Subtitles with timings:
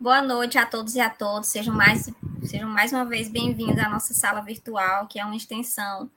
[0.00, 1.48] Boa noite a todos e a todas.
[1.48, 2.10] Sejam mais,
[2.42, 6.10] sejam mais uma vez bem-vindos à nossa sala virtual, que é uma extensão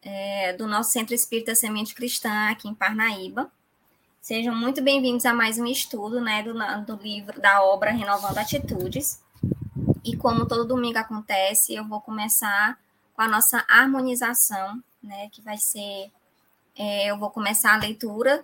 [0.00, 3.52] é, do nosso Centro Espírita Semente Cristã aqui em Parnaíba.
[4.22, 6.54] Sejam muito bem-vindos a mais um estudo né, do,
[6.86, 9.22] do livro, da obra Renovando Atitudes.
[10.02, 12.78] E como todo domingo acontece, eu vou começar
[13.12, 16.10] com a nossa harmonização, né, que vai ser.
[16.74, 18.42] É, eu vou começar a leitura,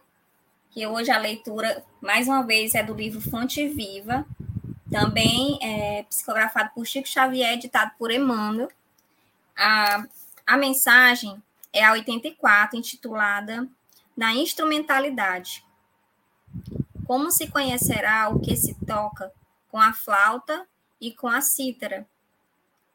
[0.71, 4.27] que hoje a leitura, mais uma vez, é do livro Fonte Viva,
[4.97, 8.71] também é psicografado por Chico Xavier, editado por Emmanuel.
[9.55, 10.07] A,
[10.47, 13.69] a mensagem é a 84, intitulada
[14.17, 15.63] Na Instrumentalidade.
[17.07, 19.31] Como se conhecerá o que se toca
[19.71, 20.67] com a flauta
[20.99, 22.09] e com a cítara?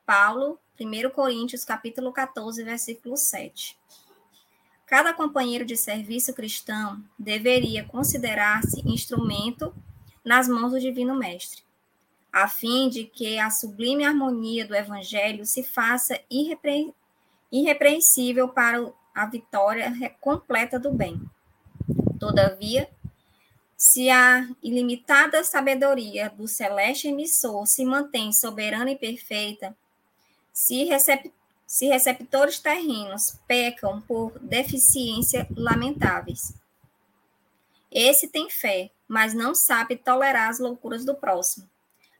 [0.04, 3.78] Paulo, 1 Coríntios, capítulo 14, versículo 7.
[4.88, 9.72] Cada companheiro de serviço cristão deveria considerar-se instrumento
[10.26, 11.64] nas mãos do Divino Mestre,
[12.32, 16.94] a fim de que a sublime harmonia do Evangelho se faça irrepre...
[17.52, 21.22] irrepreensível para a vitória completa do bem.
[22.20, 22.90] Todavia,
[23.76, 29.76] se a ilimitada sabedoria do celeste emissor se mantém soberana e perfeita,
[30.54, 31.34] se, recep
[31.66, 36.54] se receptores terrenos pecam por deficiência lamentáveis.
[37.92, 41.71] Esse tem fé, mas não sabe tolerar as loucuras do próximo.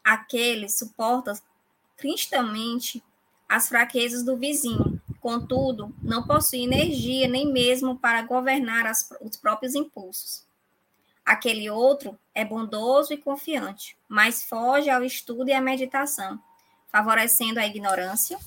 [0.04, 1.34] Aquele suporta
[1.98, 3.04] cristamente
[3.48, 9.76] as fraquezas do vizinho, contudo, não possui energia nem mesmo para governar as, os próprios
[9.76, 10.46] impulsos.
[11.26, 16.40] Aquele outro é bondoso e confiante, mas foge ao estudo e à meditação,
[16.90, 18.40] favorecendo a ignorância.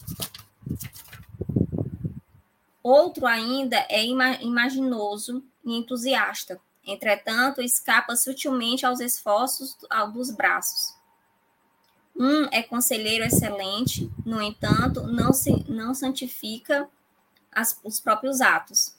[2.83, 9.77] Outro ainda é imaginoso e entusiasta, entretanto, escapa sutilmente aos esforços
[10.13, 10.95] dos braços.
[12.17, 16.89] Um é conselheiro excelente, no entanto, não, se, não santifica
[17.51, 18.95] as, os próprios atos.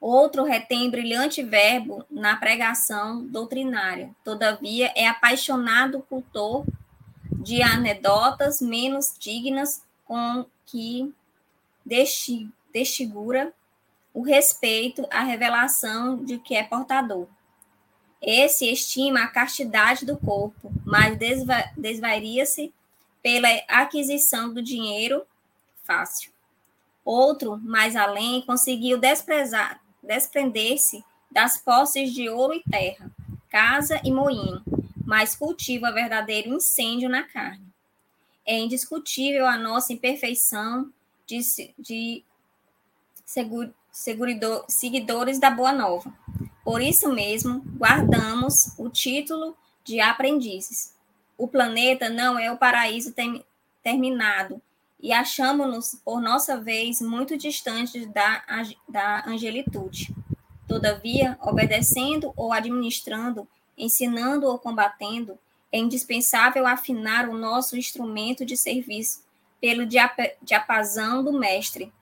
[0.00, 6.66] Outro retém brilhante verbo na pregação doutrinária, todavia é apaixonado cultor
[7.32, 11.10] de anedotas menos dignas com que
[12.70, 13.52] destigura
[14.12, 17.26] o respeito à revelação de que é portador.
[18.20, 22.72] Esse estima a castidade do corpo, mas desva desvaria-se
[23.22, 25.24] pela aquisição do dinheiro
[25.82, 26.32] fácil.
[27.04, 33.10] Outro, mais além, conseguiu desprezar desprender-se das posses de ouro e terra,
[33.50, 34.62] casa e moinho,
[35.04, 37.64] mas cultiva verdadeiro incêndio na carne.
[38.46, 40.92] É indiscutível a nossa imperfeição
[41.26, 41.40] de,
[41.78, 42.22] de
[44.68, 46.12] seguidores da Boa Nova.
[46.64, 49.54] Por isso mesmo, guardamos o título
[49.84, 50.94] de aprendizes.
[51.36, 53.44] O planeta não é o paraíso tem,
[53.82, 54.62] terminado
[55.04, 58.42] e achamos-nos, por nossa vez, muito distantes da,
[58.88, 60.14] da angelitude.
[60.66, 63.46] Todavia, obedecendo ou administrando,
[63.76, 65.38] ensinando ou combatendo,
[65.70, 69.22] é indispensável afinar o nosso instrumento de serviço
[69.60, 69.86] pelo
[70.42, 71.92] diapasão do mestre,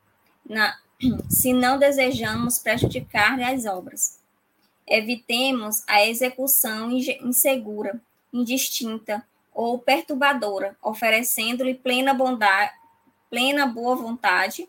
[0.49, 0.79] na,
[1.29, 4.22] se não desejamos prejudicar-lhe as obras.
[4.87, 8.01] Evitemos a execução insegura,
[8.33, 12.73] indistinta ou perturbadora, oferecendo-lhe plena bondade,
[13.31, 14.69] plena boa vontade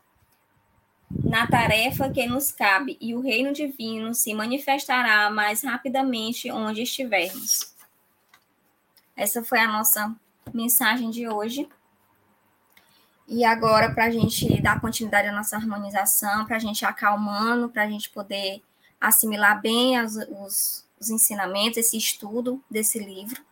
[1.24, 7.74] na tarefa que nos cabe, e o reino divino se manifestará mais rapidamente onde estivermos.
[9.16, 10.16] Essa foi a nossa
[10.54, 11.70] mensagem de hoje.
[13.28, 17.84] E agora, para a gente dar continuidade à nossa harmonização, para a gente acalmando, para
[17.84, 18.62] a gente poder
[19.04, 23.44] assimilar bem as, os, os ensinamentos, esse estudo desse livro,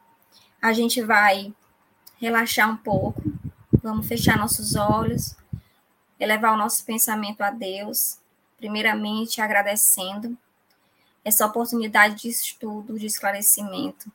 [0.62, 1.54] a gente vai
[2.22, 3.22] relaxar um pouco,
[3.84, 5.36] vamos fechar nossos olhos,
[6.18, 8.18] elevar o nosso pensamento a Deus,
[8.56, 10.38] primeiramente agradecendo
[11.26, 14.10] essa oportunidade de estudo, de esclarecimento.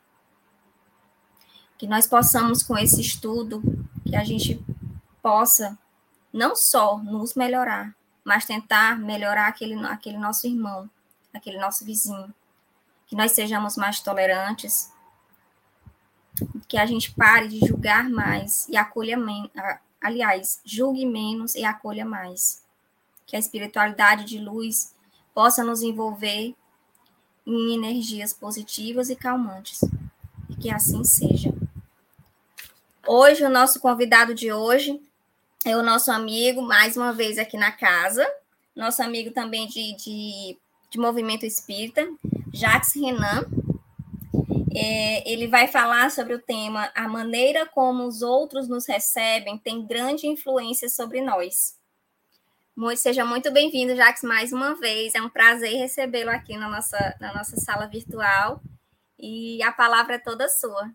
[1.77, 3.63] Que nós possamos, com esse estudo,
[4.07, 4.65] que a gente
[5.21, 5.79] possa
[6.33, 7.95] não só nos melhorar,
[8.25, 10.89] mas tentar melhorar aquele, aquele nosso irmão,
[11.37, 12.35] aquele nosso vizinho.
[13.07, 14.93] Que nós sejamos mais tolerantes,
[16.69, 19.51] que a gente pare de julgar mais e acolha menos.
[20.01, 22.63] Aliás, julgue menos e acolha mais.
[23.25, 24.95] Que a espiritualidade de luz
[25.35, 26.55] possa nos envolver
[27.47, 29.81] em energias positivas e calmantes.
[30.51, 31.53] E que assim seja.
[33.07, 35.01] Hoje, o nosso convidado de hoje
[35.65, 38.27] é o nosso amigo, mais uma vez aqui na casa,
[38.75, 40.59] nosso amigo também de, de,
[40.97, 42.09] de movimento espírita,
[42.53, 43.45] Jacques Renan.
[44.75, 49.87] É, ele vai falar sobre o tema A maneira como os outros nos recebem tem
[49.87, 51.79] grande influência sobre nós.
[52.75, 55.15] Muito, seja muito bem-vindo, Jax, mais uma vez.
[55.15, 58.61] É um prazer recebê-lo aqui na nossa, na nossa sala virtual.
[59.19, 60.91] E a palavra é toda sua.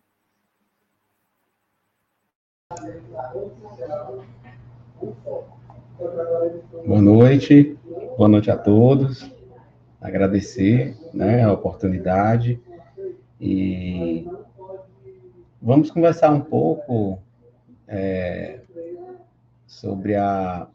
[6.85, 7.77] Boa noite,
[8.17, 9.40] boa noite a todos.
[10.01, 12.59] Agradecer né, a oportunidade
[13.39, 14.27] e
[15.61, 17.21] vamos conversar um pouco
[17.87, 18.61] é,
[19.67, 20.67] sobre a,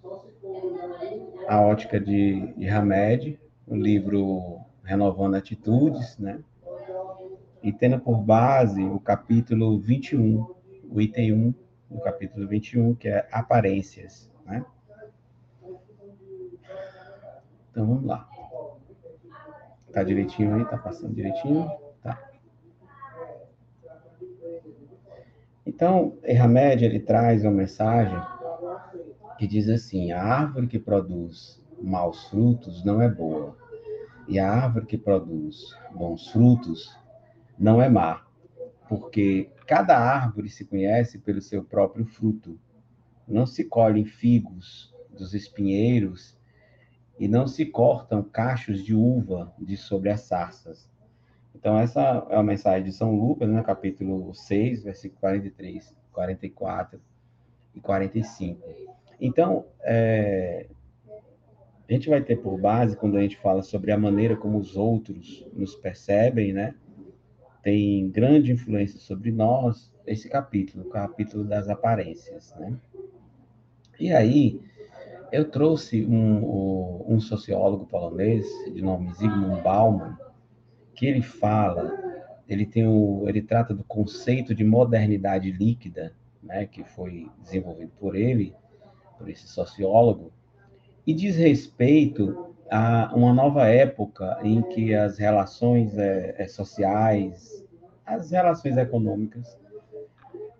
[1.48, 6.38] a ótica de, de Hamed, o livro Renovando Atitudes, né?
[7.62, 10.54] E tendo por base o capítulo 21,
[10.88, 11.54] o item 1
[11.90, 14.64] do capítulo 21, que é aparências, né?
[17.72, 18.35] Então vamos lá.
[19.96, 20.64] Tá direitinho aí?
[20.66, 21.70] Tá passando direitinho?
[25.64, 28.20] Então, Erhamed, ele traz uma mensagem
[29.38, 33.56] que diz assim: a árvore que produz maus frutos não é boa,
[34.28, 36.94] e a árvore que produz bons frutos
[37.58, 38.22] não é má,
[38.90, 42.60] porque cada árvore se conhece pelo seu próprio fruto.
[43.26, 46.35] Não se colhem figos dos espinheiros
[47.18, 50.88] e não se cortam cachos de uva de sobre as sarças.
[51.54, 57.00] Então, essa é a mensagem de São Lucas, né, capítulo 6, versículo 43, 44
[57.74, 58.68] e 45.
[59.18, 60.66] Então, é,
[61.88, 64.76] a gente vai ter por base, quando a gente fala sobre a maneira como os
[64.76, 66.74] outros nos percebem, né?
[67.62, 72.76] Tem grande influência sobre nós, esse capítulo, o capítulo das aparências, né?
[73.98, 74.60] E aí,
[75.36, 80.16] eu trouxe um, um sociólogo polonês de nome Zygmunt Bauman,
[80.94, 81.92] que ele fala,
[82.48, 88.16] ele tem o, ele trata do conceito de modernidade líquida, né, que foi desenvolvido por
[88.16, 88.54] ele,
[89.18, 90.32] por esse sociólogo,
[91.06, 97.62] e diz respeito a uma nova época em que as relações é, é, sociais,
[98.06, 99.60] as relações econômicas,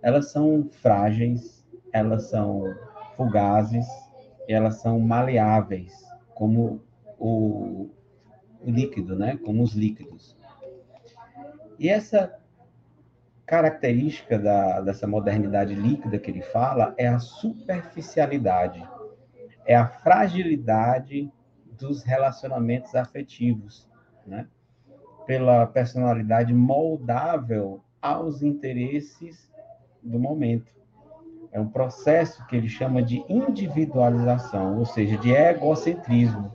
[0.02, 2.62] elas são frágeis, elas são
[3.16, 3.86] fugazes,
[4.48, 5.92] elas são maleáveis,
[6.34, 6.82] como
[7.18, 7.90] o,
[8.64, 9.38] líquido, né?
[9.44, 10.36] como os líquidos.
[11.78, 12.38] E essa
[13.44, 18.86] característica da, dessa modernidade líquida que ele fala é a superficialidade,
[19.64, 21.30] é a fragilidade
[21.78, 23.88] dos relacionamentos afetivos,
[24.26, 24.48] né?
[25.26, 29.50] pela personalidade moldável aos interesses
[30.02, 30.75] do momento.
[31.56, 36.52] É um processo que ele chama de individualização, ou seja, de egocentrismo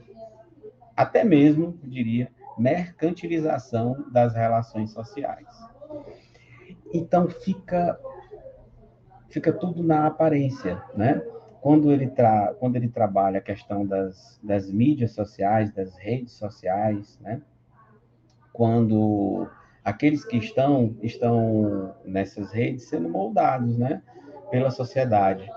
[0.96, 5.48] até mesmo, diria, mercantilização das relações sociais.
[6.94, 7.98] Então fica
[9.28, 11.20] fica tudo na aparência, né?
[11.60, 17.18] Quando ele, tra quando ele trabalha a questão das, das mídias sociais, das redes sociais,
[17.20, 17.42] né?
[18.52, 19.50] Quando
[19.82, 24.00] aqueles que estão estão nessas redes sendo moldados, né?
[24.52, 25.50] Pela sociedade.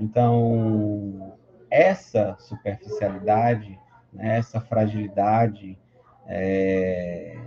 [0.00, 1.36] Então,
[1.70, 3.78] essa superficialidade
[4.12, 5.78] né, essa fragilidade,
[6.26, 7.38] é,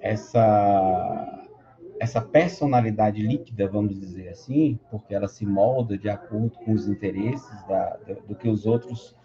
[0.00, 1.48] essa,
[1.98, 7.66] essa personalidade líquida, vamos dizer assim, porque ela se molda de acordo com os interesses
[7.66, 9.18] da, do, do que os outros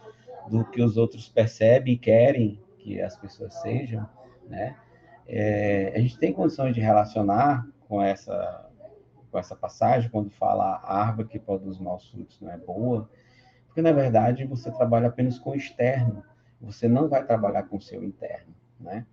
[0.47, 4.07] do que os outros percebem e querem que as pessoas sejam,
[4.47, 4.75] né?
[5.27, 8.64] É, a gente tem condições de relacionar com essa
[9.35, 13.09] com essa passagem quando fala a árvore que produz maus frutos não é boa,
[13.65, 16.23] porque, na verdade, você trabalha apenas com o externo,
[16.61, 19.05] você não vai trabalhar com o seu interno, né?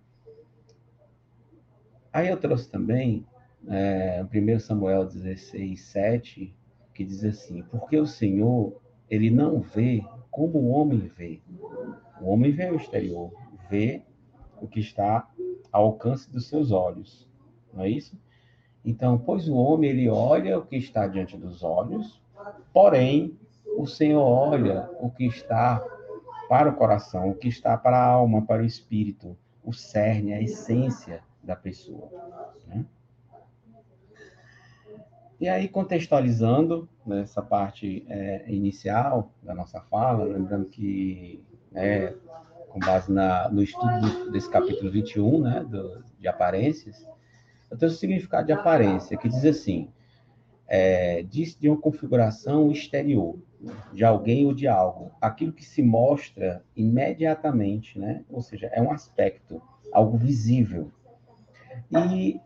[2.13, 3.27] Aí eu trouxe também
[3.67, 6.55] é, 1 Samuel 16, 7,
[6.93, 11.41] que diz assim, porque o Senhor, ele não vê como o homem vê.
[12.21, 13.33] O homem vê o exterior,
[13.69, 14.01] vê
[14.61, 15.29] o que está
[15.69, 17.29] ao alcance dos seus olhos,
[17.73, 18.17] não é isso?
[18.85, 22.21] Então, pois o homem, ele olha o que está diante dos olhos,
[22.73, 23.37] porém,
[23.77, 25.83] o Senhor olha o que está
[26.49, 30.41] para o coração, o que está para a alma, para o espírito, o cerne, a
[30.41, 32.09] essência da pessoa.
[32.67, 32.85] Né?
[35.39, 42.13] E aí, contextualizando nessa né, parte é, inicial da nossa fala, lembrando que, é,
[42.69, 47.05] com base na, no estudo desse capítulo 21, né, do, de aparências,
[47.73, 49.89] eu tenho o significado de aparência, que diz assim,
[50.67, 53.35] é, diz de uma configuração exterior,
[53.91, 58.23] de alguém ou de algo, aquilo que se mostra imediatamente, né?
[58.29, 59.59] Ou seja, é um aspecto,
[59.91, 60.91] algo visível.
[61.91, 62.39] E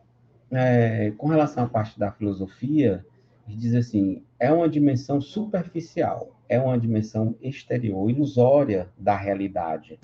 [0.49, 3.05] é, com relação à parte da filosofia,
[3.45, 9.99] diz assim, é uma dimensão superficial, é uma dimensão exterior, ilusória da realidade,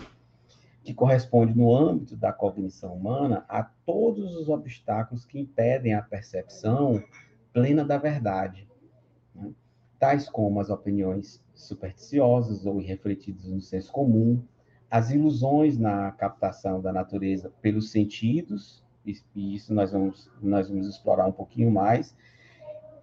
[0.83, 7.01] que corresponde no âmbito da cognição humana a todos os obstáculos que impedem a percepção
[7.53, 8.67] plena da verdade,
[9.33, 9.51] né?
[9.99, 14.43] tais como as opiniões supersticiosas ou irrefletidas no senso comum,
[14.91, 21.27] as ilusões na captação da natureza pelos sentidos, e isso nós vamos, nós vamos explorar
[21.27, 22.15] um pouquinho mais,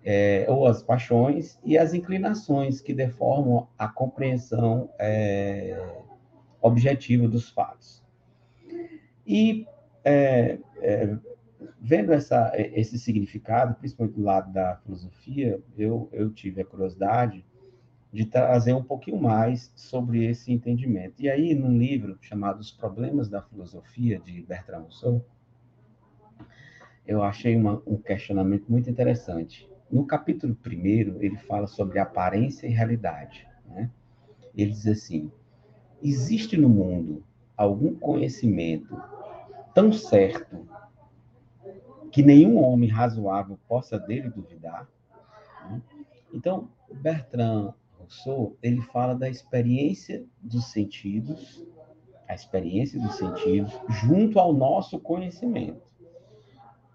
[0.05, 6.01] é, ou as paixões e as inclinações que deformam a compreensão é,
[6.61, 8.03] objetiva dos fatos.
[9.27, 9.67] E
[10.05, 11.19] é, é
[11.81, 17.45] vendo essa, esse significado, principalmente do lado da filosofia, eu, eu tive a curiosidade
[18.13, 21.23] de trazer um pouquinho mais sobre esse entendimento.
[21.23, 25.25] E aí, num livro chamado Os Problemas da Filosofia, de Bertrand Rousseau,
[27.07, 29.69] eu achei uma, um questionamento muito interessante.
[29.91, 33.47] No capítulo primeiro, ele fala sobre aparência e realidade.
[33.67, 33.91] Né?
[34.55, 35.31] Ele diz assim:
[36.03, 37.23] existe no mundo
[37.57, 39.01] algum conhecimento
[39.75, 40.69] tão certo
[42.11, 44.89] que nenhum homem razoável possa dele duvidar?
[45.69, 45.83] Né?
[46.33, 51.65] Então, Bertrand Rousseau, ele fala da experiência dos sentidos,
[52.29, 55.91] a experiência dos sentidos junto ao nosso conhecimento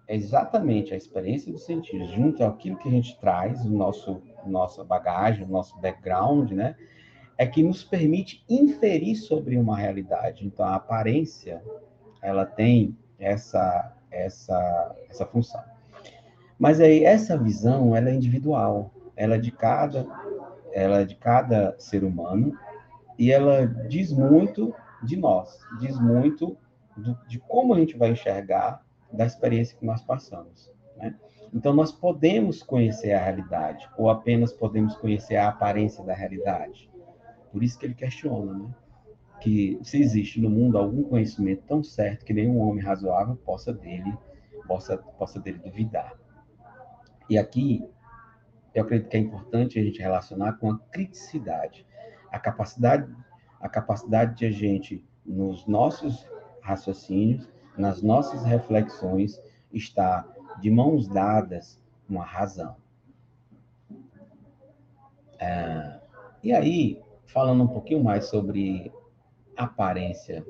[0.08, 4.84] é exatamente a experiência dos sentidos, junto àquilo que a gente traz, o nosso nossa
[4.84, 6.76] bagagem, o nosso background, né?
[7.38, 10.46] É que nos permite inferir sobre uma realidade.
[10.46, 11.62] Então, a aparência,
[12.22, 15.62] ela tem essa essa essa função.
[16.58, 20.06] Mas aí essa visão, ela é individual, ela é de cada
[20.72, 22.56] ela é de cada ser humano
[23.18, 26.56] e ela diz muito de nós, diz muito
[26.96, 30.70] do, de como a gente vai enxergar da experiência que nós passamos.
[30.96, 31.14] Né?
[31.52, 36.90] Então, nós podemos conhecer a realidade, ou apenas podemos conhecer a aparência da realidade.
[37.56, 38.74] Por isso que ele questiona, né?
[39.40, 44.14] que se existe no mundo algum conhecimento tão certo que nenhum homem razoável possa dele,
[44.66, 46.12] possa, possa dele duvidar.
[47.30, 47.82] E aqui,
[48.74, 51.86] eu acredito que é importante a gente relacionar com a criticidade,
[52.30, 53.10] a capacidade,
[53.58, 56.28] a capacidade de a gente, nos nossos
[56.60, 59.40] raciocínios, nas nossas reflexões
[59.72, 60.28] está
[60.60, 62.76] de mãos dadas com a razão.
[65.38, 66.00] É,
[66.42, 67.05] e aí,
[67.36, 68.90] falando um pouquinho mais sobre
[69.54, 70.42] aparência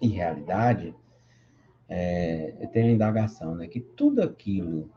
[0.00, 0.94] e realidade,
[1.88, 4.88] é, eu tenho a indagação, né, que tudo aquilo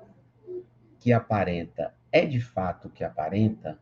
[1.00, 3.80] que aparenta é de fato o que aparenta?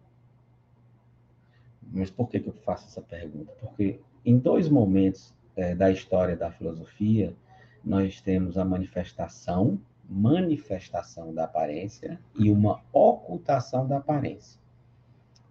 [1.91, 3.51] Mas por que, que eu faço essa pergunta?
[3.59, 7.35] Porque em dois momentos é, da história da filosofia,
[7.83, 9.77] nós temos a manifestação,
[10.09, 14.57] manifestação da aparência e uma ocultação da aparência.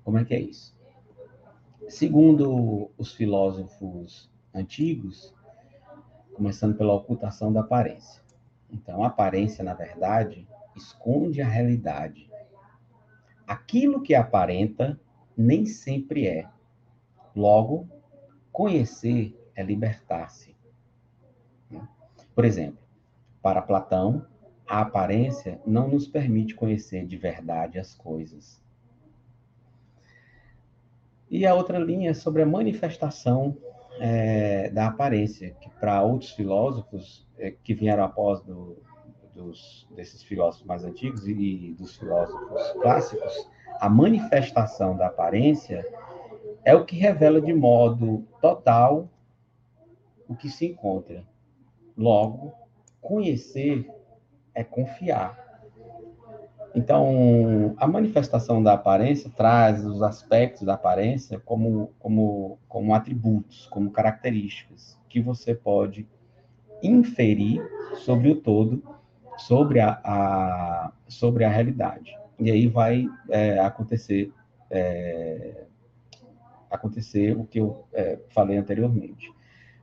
[0.02, 0.79] Como é que é isso?
[1.90, 5.34] Segundo os filósofos antigos,
[6.32, 8.22] começando pela ocultação da aparência.
[8.70, 12.30] Então, a aparência, na verdade, esconde a realidade.
[13.44, 14.98] Aquilo que aparenta
[15.36, 16.48] nem sempre é.
[17.34, 17.88] Logo,
[18.52, 20.56] conhecer é libertar-se.
[22.32, 22.78] Por exemplo,
[23.42, 24.24] para Platão,
[24.64, 28.62] a aparência não nos permite conhecer de verdade as coisas.
[31.30, 33.56] E a outra linha é sobre a manifestação
[34.00, 38.76] é, da aparência, que para outros filósofos é, que vieram após do,
[39.34, 43.48] dos, desses filósofos mais antigos e, e dos filósofos clássicos,
[43.80, 45.86] a manifestação da aparência
[46.64, 49.08] é o que revela de modo total
[50.28, 51.24] o que se encontra.
[51.96, 52.52] Logo,
[53.00, 53.88] conhecer
[54.54, 55.49] é confiar.
[56.74, 63.90] Então, a manifestação da aparência traz os aspectos da aparência como, como, como atributos, como
[63.90, 66.06] características que você pode
[66.82, 67.60] inferir
[67.96, 68.82] sobre o todo,
[69.36, 72.16] sobre a, a sobre a realidade.
[72.38, 74.32] E aí vai é, acontecer
[74.70, 75.64] é,
[76.70, 79.32] acontecer o que eu é, falei anteriormente.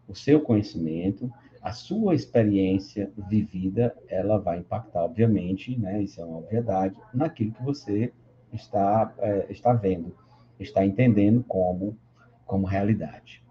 [0.08, 1.30] O seu conhecimento
[1.68, 7.62] a sua experiência vivida, ela vai impactar, obviamente, né, isso é uma obviedade, naquilo que
[7.62, 8.14] você
[8.54, 10.16] está, é, está vendo,
[10.58, 11.98] está entendendo como,
[12.46, 13.44] como realidade.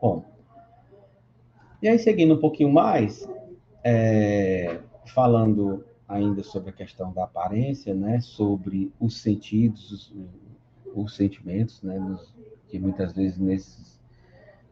[0.00, 0.24] Bom,
[1.82, 3.28] e aí seguindo um pouquinho mais,
[3.84, 10.14] é, falando ainda sobre a questão da aparência, né, sobre os sentidos, os,
[10.94, 12.34] os sentimentos, né, nos,
[12.66, 13.95] que muitas vezes nesses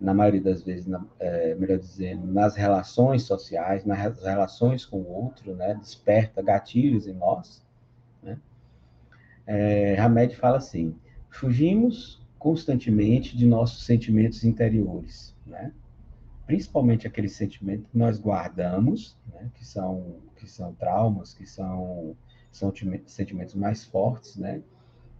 [0.04, 5.10] na maioria das vezes, na, é, melhor dizendo, nas relações sociais, nas relações com o
[5.10, 5.74] outro, né?
[5.74, 7.62] Desperta gatilhos em nós.
[8.22, 8.38] Né?
[9.46, 10.94] É, Hamed fala assim:
[11.30, 15.72] fugimos constantemente de nossos sentimentos interiores, né?
[16.46, 19.50] Principalmente aqueles sentimentos que nós guardamos, né?
[19.54, 22.14] que são que são traumas, que são
[22.52, 22.72] são
[23.06, 24.60] sentimentos mais fortes, né?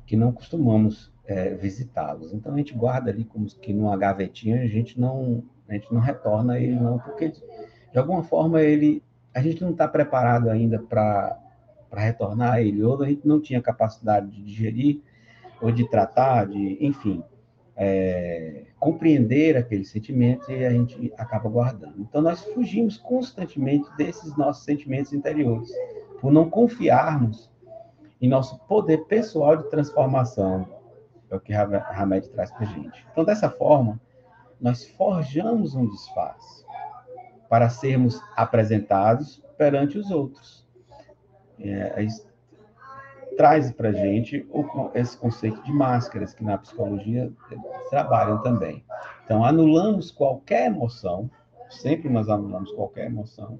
[0.06, 2.32] Que não costumamos é, visitá-los.
[2.32, 6.00] Então a gente guarda ali como que numa gavetinha, a gente não a gente não
[6.00, 9.02] retorna ele não, porque de alguma forma ele
[9.34, 11.38] a gente não está preparado ainda para
[11.92, 15.00] retornar ele, ou a gente não tinha capacidade de digerir
[15.60, 17.22] ou de tratar, de enfim,
[17.76, 22.00] é, compreender aquele sentimento e a gente acaba guardando.
[22.00, 25.72] Então nós fugimos constantemente desses nossos sentimentos interiores,
[26.20, 27.50] por não confiarmos
[28.20, 30.66] em nosso poder pessoal de transformação,
[31.34, 33.06] é o que Hamed traz para a gente.
[33.10, 34.00] Então, dessa forma,
[34.60, 36.64] nós forjamos um disfarce
[37.48, 40.64] para sermos apresentados perante os outros.
[41.60, 42.06] É,
[43.36, 47.32] traz para a gente o, esse conceito de máscaras, que na psicologia
[47.90, 48.84] trabalham também.
[49.24, 51.30] Então, anulamos qualquer emoção,
[51.68, 53.58] sempre nós anulamos qualquer emoção,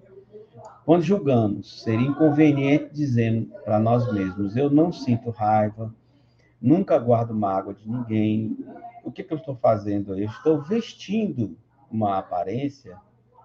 [0.85, 5.95] quando julgamos ser inconveniente dizendo para nós mesmos, eu não sinto raiva,
[6.64, 8.56] nunca guardo mágoa de ninguém.
[9.05, 10.18] O que, que eu estou fazendo?
[10.18, 11.59] Eu estou vestindo
[11.90, 12.96] uma aparência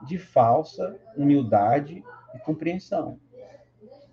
[0.08, 2.02] de falsa humildade
[2.34, 3.20] e compreensão.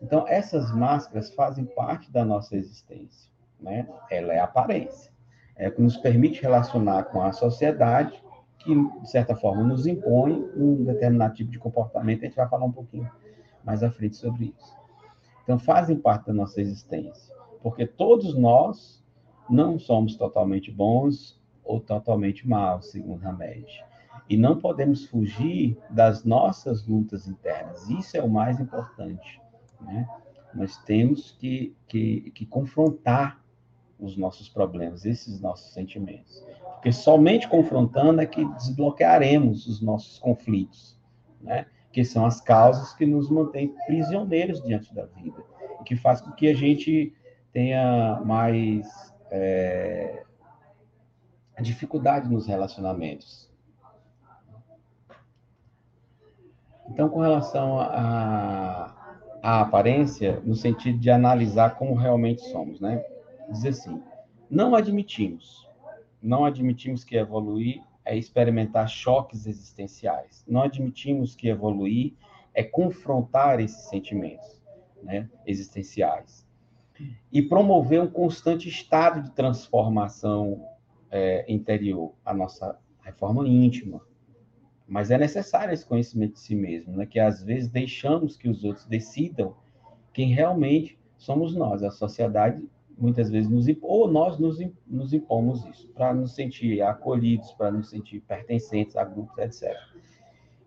[0.03, 3.31] Então, essas máscaras fazem parte da nossa existência.
[3.61, 3.89] Né?
[4.11, 5.13] Ela é aparência.
[5.55, 8.21] É o que nos permite relacionar com a sociedade,
[8.59, 12.23] que, de certa forma, nos impõe um determinado tipo de comportamento.
[12.23, 13.09] A gente vai falar um pouquinho
[13.65, 14.77] mais à frente sobre isso.
[15.45, 17.36] Então, fazem parte da nossa existência
[17.67, 19.05] porque todos nós
[19.51, 23.67] não somos totalmente bons ou totalmente maus, segundo Hamed.
[24.31, 27.91] E não podemos fugir das nossas lutas internas.
[27.91, 29.43] Isso é o mais importante.
[29.81, 30.09] Né?
[30.55, 33.45] Nós temos que, que, que confrontar
[33.99, 36.47] os nossos problemas, esses nossos sentimentos.
[36.75, 40.97] Porque somente confrontando é que desbloquearemos os nossos conflitos,
[41.41, 41.67] né?
[41.91, 45.43] que são as causas que nos mantêm prisioneiros diante da vida,
[45.85, 47.13] que faz com que a gente
[47.57, 48.87] tenha mais
[49.31, 50.23] é,
[51.63, 53.51] dificuldade nos relacionamentos.
[56.91, 58.95] Então, com relação à
[59.43, 63.03] aparência, no sentido de analisar como realmente somos, né?
[63.49, 64.03] Diz assim:
[64.51, 65.67] não admitimos,
[66.21, 70.45] não admitimos que evoluir é experimentar choques existenciais.
[70.47, 72.13] Não admitimos que evoluir
[72.53, 74.63] é confrontar esses sentimentos,
[75.03, 76.46] né, existenciais
[77.33, 80.67] e promover um constante estado de transformação
[81.11, 84.01] é, interior, a nossa reforma íntima.
[84.89, 87.07] Mas é necessário esse conhecimento de si mesmo, né?
[87.07, 89.55] que às vezes deixamos que os outros decidam
[90.13, 91.83] quem realmente somos nós.
[91.83, 92.63] A sociedade
[92.97, 97.91] muitas vezes nos ou nós nos, nos impomos isso, para nos sentir acolhidos, para nos
[97.91, 99.77] sentir pertencentes a grupos, etc.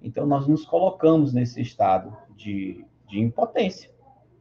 [0.02, 3.90] Então, nós nos colocamos nesse estado de, de impotência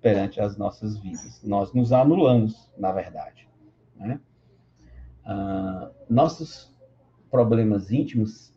[0.01, 1.43] perante as nossas vidas.
[1.43, 3.49] Nós nos anulamos, na verdade.
[3.97, 4.21] Né?
[5.25, 6.75] Ah, nossos
[7.31, 8.55] problemas íntimos,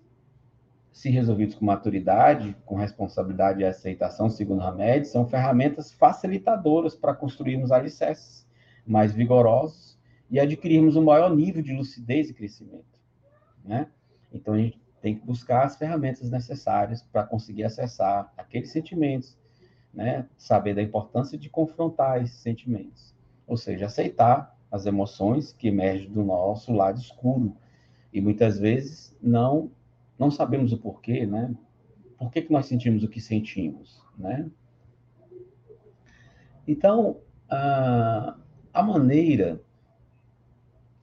[0.91, 7.71] se resolvidos com maturidade, com responsabilidade e aceitação, segundo Hamed, são ferramentas facilitadoras para construirmos
[7.71, 8.47] alicerces
[8.85, 9.97] mais vigorosos
[10.29, 12.99] e adquirirmos um maior nível de lucidez e crescimento.
[13.63, 13.87] Né?
[14.31, 19.37] Então, a gente tem que buscar as ferramentas necessárias para conseguir acessar aqueles sentimentos,
[19.93, 20.27] né?
[20.37, 23.13] Saber da importância de confrontar esses sentimentos,
[23.47, 27.55] ou seja, aceitar as emoções que emergem do nosso lado escuro
[28.13, 29.71] e muitas vezes não
[30.17, 31.53] não sabemos o porquê, né?
[32.17, 34.47] Por que, que nós sentimos o que sentimos, né?
[36.67, 37.17] Então,
[37.49, 38.37] a,
[38.71, 39.59] a maneira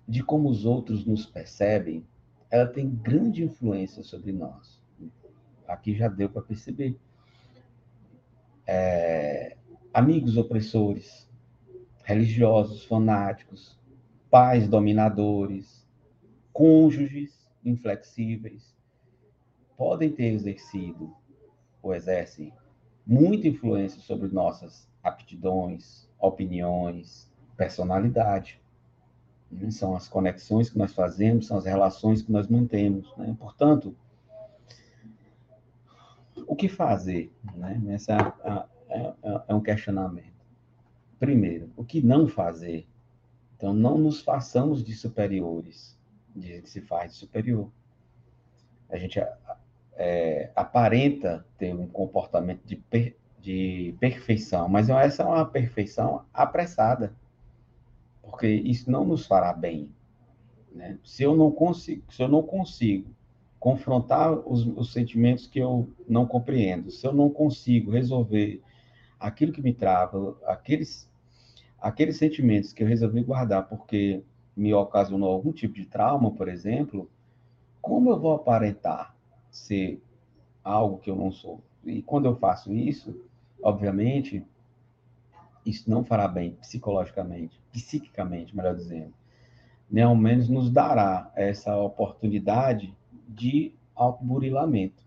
[0.06, 2.06] de como os outros nos percebem,
[2.48, 4.80] ela tem grande influência sobre nós.
[5.66, 6.96] Aqui já deu para perceber
[8.68, 9.56] é,
[9.94, 11.26] amigos opressores,
[12.04, 13.80] religiosos fanáticos,
[14.30, 15.88] pais dominadores,
[16.52, 18.76] cônjuges inflexíveis,
[19.74, 21.16] podem ter exercido
[21.82, 22.52] ou exercem
[23.06, 28.60] muita influência sobre nossas aptidões, opiniões, personalidade.
[29.70, 33.16] São as conexões que nós fazemos, são as relações que nós mantemos.
[33.16, 33.34] Né?
[33.38, 33.96] Portanto,
[36.48, 37.32] o que fazer?
[37.54, 37.80] Né?
[37.88, 38.34] Essa
[38.88, 39.14] é, é,
[39.48, 40.26] é um questionamento.
[41.20, 42.88] Primeiro, o que não fazer?
[43.56, 45.98] Então, não nos façamos de superiores,
[46.34, 47.70] de que se faz de superior.
[48.88, 49.20] a gente
[49.94, 57.12] é, aparenta ter um comportamento de, per, de perfeição, mas essa é uma perfeição apressada,
[58.22, 59.90] porque isso não nos fará bem.
[60.72, 60.98] Né?
[61.02, 63.10] Se eu não consigo, se eu não consigo
[63.58, 68.62] confrontar os, os sentimentos que eu não compreendo, se eu não consigo resolver
[69.18, 71.10] aquilo que me trava, aqueles,
[71.80, 74.22] aqueles sentimentos que eu resolvi guardar porque
[74.56, 77.10] me ocasionou algum tipo de trauma, por exemplo,
[77.80, 79.16] como eu vou aparentar
[79.50, 80.02] ser
[80.62, 81.62] algo que eu não sou?
[81.84, 83.24] E quando eu faço isso,
[83.62, 84.44] obviamente,
[85.64, 89.12] isso não fará bem psicologicamente, psiquicamente, melhor dizendo.
[89.90, 92.94] Nem ao menos nos dará essa oportunidade
[93.28, 95.04] de autoburilamento.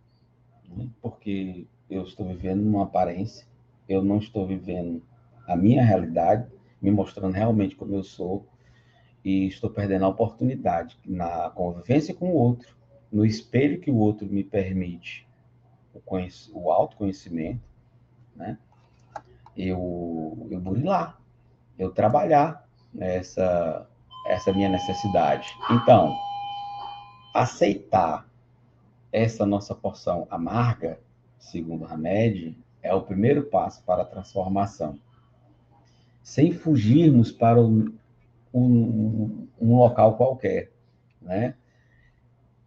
[0.70, 0.88] Né?
[1.02, 3.48] Porque eu estou vivendo numa aparência,
[3.90, 5.02] eu não estou vivendo
[5.48, 6.48] a minha realidade,
[6.82, 8.46] me mostrando realmente como eu sou,
[9.24, 12.76] e estou perdendo a oportunidade na convivência com o outro,
[13.12, 15.28] no espelho que o outro me permite
[15.94, 16.02] o,
[16.54, 17.62] o autoconhecimento,
[18.36, 18.58] né?
[19.56, 21.20] Eu, eu burilar,
[21.78, 22.66] eu trabalhar
[22.98, 23.88] essa,
[24.26, 25.50] essa minha necessidade.
[25.70, 26.16] Então,
[27.34, 28.28] aceitar
[29.12, 31.00] essa nossa porção amarga,
[31.38, 34.98] segundo Hamed, é o primeiro passo para a transformação.
[36.24, 37.94] Sem fugirmos para um,
[38.54, 40.72] um, um local qualquer,
[41.22, 41.56] né?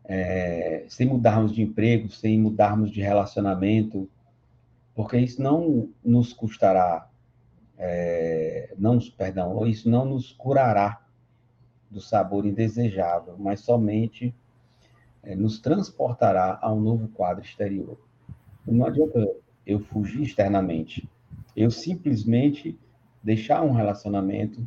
[0.06, 4.08] É, sem mudarmos de emprego, sem mudarmos de relacionamento,
[4.94, 7.08] porque isso não nos custará,
[7.78, 11.02] é, não, perdão, isso não nos curará
[11.90, 14.34] do sabor indesejável, mas somente
[15.24, 17.98] é, nos transportará a um novo quadro exterior.
[18.66, 19.28] Não adianta
[19.66, 21.08] eu fugir externamente,
[21.56, 22.78] eu simplesmente
[23.22, 24.66] deixar um relacionamento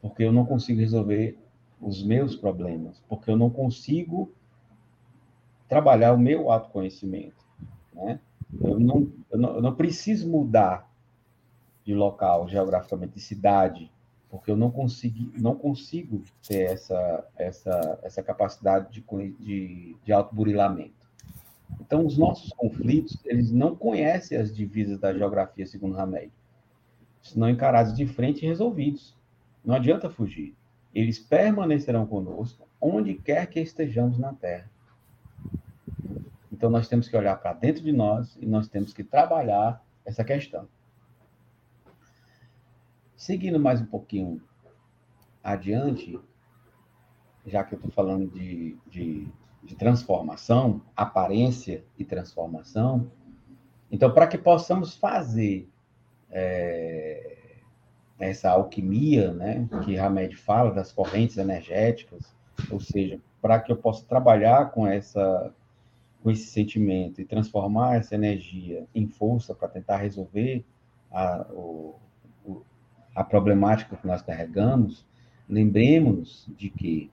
[0.00, 1.38] porque eu não consigo resolver
[1.80, 4.32] os meus problemas, porque eu não consigo
[5.68, 7.44] trabalhar o meu autoconhecimento,
[7.92, 8.18] né?
[8.60, 10.90] Eu não, eu não, eu não preciso mudar
[11.84, 13.91] de local, geograficamente, de cidade,
[14.32, 19.04] porque eu não consigo, não consigo ter essa, essa, essa capacidade de,
[19.38, 21.06] de, de autoburilamento.
[21.78, 26.32] Então, os nossos conflitos, eles não conhecem as divisas da geografia, segundo Hamed.
[27.20, 29.14] Senão encarados de frente e resolvidos.
[29.62, 30.54] Não adianta fugir.
[30.94, 34.70] Eles permanecerão conosco onde quer que estejamos na Terra.
[36.50, 40.24] Então, nós temos que olhar para dentro de nós e nós temos que trabalhar essa
[40.24, 40.66] questão.
[43.22, 44.42] Seguindo mais um pouquinho
[45.44, 46.18] adiante,
[47.46, 49.28] já que eu estou falando de, de,
[49.62, 53.08] de, transformação, aparência e transformação,
[53.92, 55.68] então, para que possamos fazer
[56.32, 57.58] é,
[58.18, 62.34] essa alquimia, né, que Hamed fala, das correntes energéticas,
[62.72, 65.54] ou seja, para que eu possa trabalhar com essa
[66.24, 70.64] com esse sentimento e transformar essa energia em força para tentar resolver
[71.08, 72.00] a, o,
[73.14, 75.06] a problemática que nós carregamos,
[75.48, 77.10] lembremos de que,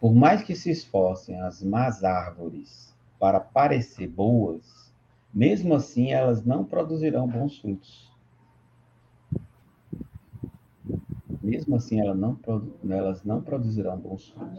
[0.00, 4.92] por mais que se esforcem as más árvores para parecer boas,
[5.32, 8.08] mesmo assim elas não produzirão bons frutos.
[11.42, 12.38] Mesmo assim, elas não,
[12.90, 14.58] elas não produzirão bons frutos.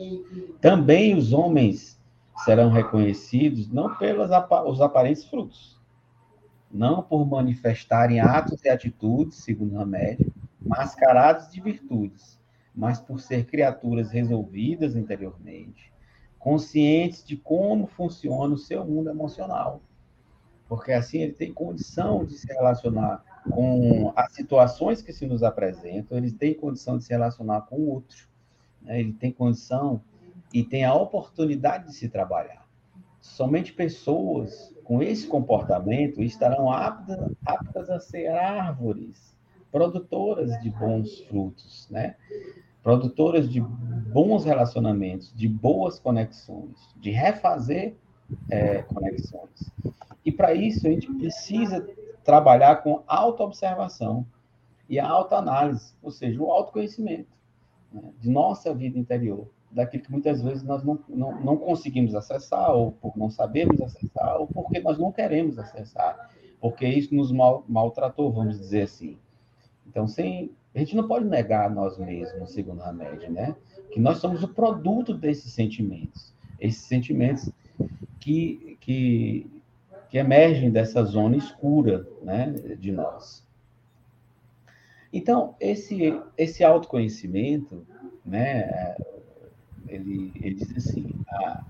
[0.59, 1.99] Também os homens
[2.43, 4.29] serão reconhecidos não pelos
[4.65, 5.78] os aparentes frutos,
[6.71, 12.39] não por manifestarem atos e atitudes, segundo Hamed, mascarados de virtudes,
[12.75, 15.91] mas por ser criaturas resolvidas interiormente,
[16.37, 19.81] conscientes de como funciona o seu mundo emocional.
[20.67, 26.17] Porque assim ele tem condição de se relacionar com as situações que se nos apresentam,
[26.17, 28.27] ele tem condição de se relacionar com o outro,
[28.81, 28.99] né?
[28.99, 30.01] ele tem condição
[30.53, 32.67] e tem a oportunidade de se trabalhar.
[33.19, 39.37] Somente pessoas com esse comportamento estarão aptas, aptas a ser árvores,
[39.71, 42.15] produtoras de bons frutos, né?
[42.81, 47.97] Produtoras de bons relacionamentos, de boas conexões, de refazer
[48.49, 49.71] é, conexões.
[50.25, 51.87] E para isso a gente precisa
[52.23, 54.25] trabalhar com autoobservação
[54.89, 57.29] e a autoanálise, ou seja, o autoconhecimento
[57.93, 62.71] né, de nossa vida interior daquilo que muitas vezes nós não, não, não conseguimos acessar,
[62.71, 67.63] ou por não sabermos acessar, ou porque nós não queremos acessar, porque isso nos mal,
[67.67, 69.17] maltratou, vamos dizer assim.
[69.87, 73.55] Então, sem, a gente não pode negar a nós mesmos, segundo a média, né?
[73.91, 77.51] Que nós somos o produto desses sentimentos, esses sentimentos
[78.19, 79.49] que, que,
[80.09, 83.47] que emergem dessa zona escura, né, de nós.
[85.11, 87.85] Então, esse, esse autoconhecimento,
[88.23, 88.95] né,
[89.89, 91.63] ele, ele diz assim: a,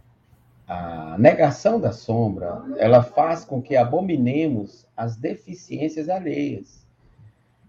[0.68, 6.86] a negação da sombra, ela faz com que abominemos as deficiências alheias,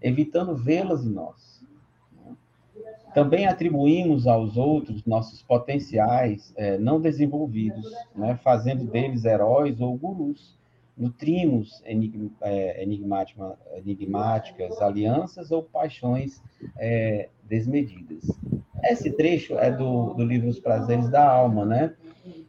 [0.01, 1.61] evitando vê-las em nós.
[3.13, 10.57] Também atribuímos aos outros nossos potenciais é, não desenvolvidos, né, fazendo deles heróis ou gurus.
[10.97, 16.41] Nutrimos enigma, é, enigmáticas alianças ou paixões
[16.77, 18.23] é, desmedidas.
[18.83, 21.95] Esse trecho é do, do livro Os Prazeres da Alma, né?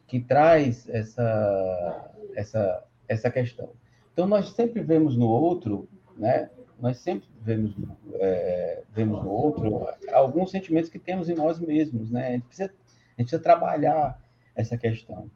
[0.07, 3.69] que traz essa, essa, essa questão.
[4.11, 6.49] Então, nós sempre vemos no outro, né?
[6.79, 7.75] nós sempre vemos,
[8.15, 12.11] é, vemos no outro alguns sentimentos que temos em nós mesmos.
[12.11, 12.27] Né?
[12.27, 14.19] A, gente precisa, a gente precisa trabalhar
[14.55, 15.29] essa questão.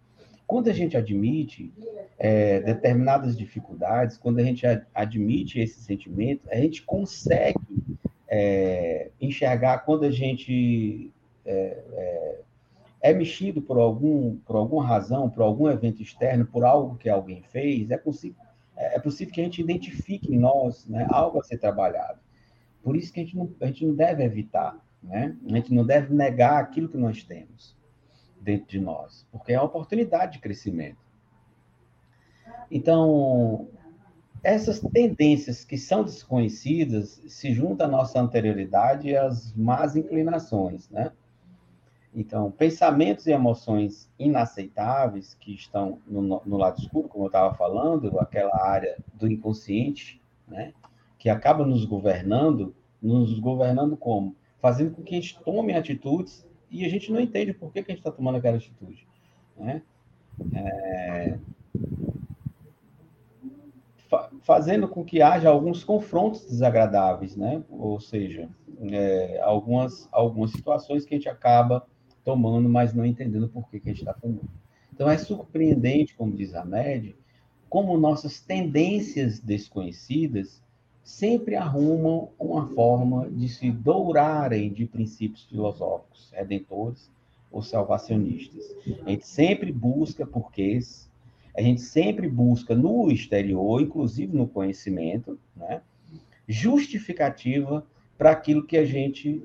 [0.46, 1.74] Quando a gente admite
[2.17, 7.60] é, determinadas dificuldades, quando a gente admite esse sentimento, a gente consegue
[8.27, 11.12] é, enxergar quando a gente
[11.45, 12.39] é, é
[13.01, 17.41] é mexido por, algum, por alguma razão, por algum evento externo, por algo que alguém
[17.43, 18.01] fez, é
[18.75, 22.19] é, é possível que a gente identifique em nós né, algo a ser trabalhado.
[22.84, 25.36] Por isso que a gente não, a gente não deve evitar, né?
[25.45, 27.75] a gente não deve negar aquilo que nós temos
[28.41, 31.07] dentro de nós, porque é uma oportunidade de crescimento.
[32.70, 33.68] Então,
[34.44, 41.12] essas tendências que são desconhecidas se juntam à nossa anterioridade e às más inclinações, né?
[42.14, 48.20] Então, pensamentos e emoções inaceitáveis que estão no, no lado escuro, como eu estava falando,
[48.20, 50.74] aquela área do inconsciente, né,
[51.20, 54.36] que acaba nos governando, nos governando como?
[54.60, 57.92] Fazendo com que a gente tome atitudes e a gente não entende por que, que
[57.92, 59.08] a gente está tomando aquela atitude.
[59.56, 59.84] Né?
[60.56, 61.38] É...
[64.10, 67.62] Fa fazendo com que haja alguns confrontos desagradáveis, né?
[67.70, 68.50] ou seja,
[68.91, 71.86] é, algumas, algumas situações que a gente acaba
[72.24, 74.50] tomando, mas não entendendo por que, que a gente está tomando.
[74.93, 77.15] Então é surpreendente, como diz a Med,
[77.70, 80.62] como nossas tendências desconhecidas
[81.04, 87.10] sempre arrumam uma forma de se dourarem de princípios filosóficos, redentores
[87.50, 88.76] ou salvacionistas.
[89.06, 91.07] A gente sempre busca porquês,
[91.58, 95.82] a gente sempre busca no exterior, inclusive no conhecimento, né,
[96.48, 97.86] justificativa
[98.17, 99.43] para aquilo que a gente,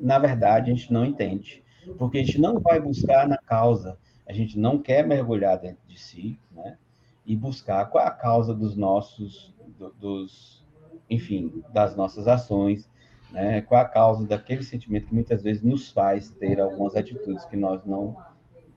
[0.00, 1.62] na verdade, a gente não entende
[1.96, 5.98] porque a gente não vai buscar na causa, a gente não quer mergulhar dentro de
[5.98, 6.76] si, né?
[7.24, 9.54] E buscar qual a causa dos nossos,
[10.00, 10.64] dos,
[11.08, 12.88] enfim, das nossas ações,
[13.30, 13.62] né?
[13.62, 17.84] Qual a causa daquele sentimento que muitas vezes nos faz ter algumas atitudes que nós
[17.84, 18.16] não,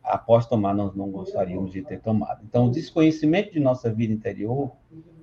[0.04, 2.44] após tomar, nós não gostaríamos de ter tomado.
[2.44, 4.72] Então, o desconhecimento de nossa vida interior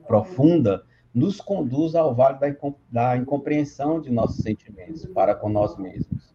[0.06, 2.54] profunda nos conduz ao vale da,
[2.90, 6.28] da incompreensão de nossos sentimentos para com nós mesmos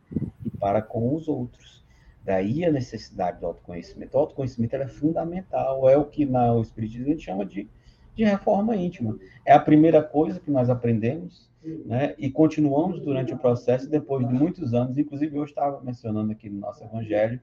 [0.63, 1.83] para com os outros.
[2.23, 4.15] Daí a necessidade do autoconhecimento.
[4.15, 7.67] O autoconhecimento é fundamental, é o que na, o Espiritismo a gente chama de,
[8.15, 9.19] de reforma íntima.
[9.45, 11.51] É a primeira coisa que nós aprendemos
[11.85, 16.49] né, e continuamos durante o processo, depois de muitos anos, inclusive eu estava mencionando aqui
[16.49, 17.41] no nosso Evangelho,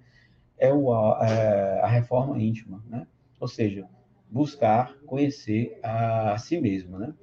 [0.61, 3.07] é, o, é a reforma íntima, né?
[3.41, 3.89] ou seja,
[4.31, 6.99] buscar conhecer a, a si mesmo.
[6.99, 7.15] Né?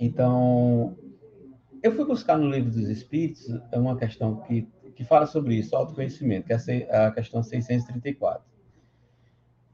[0.00, 0.96] Então,
[1.82, 5.76] eu fui buscar no Livro dos Espíritos é uma questão que, que fala sobre isso,
[5.76, 8.42] autoconhecimento, que é a questão 634.